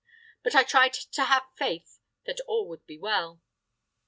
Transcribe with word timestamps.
But 0.41 0.55
I 0.55 0.63
tried 0.63 0.93
to 0.93 1.25
have 1.25 1.45
faith 1.55 1.99
that 2.25 2.39
all 2.47 2.67
would 2.69 2.87
be 2.87 2.97
well. 2.97 3.39